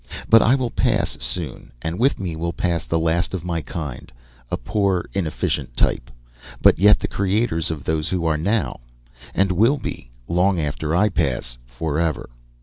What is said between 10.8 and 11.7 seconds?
I pass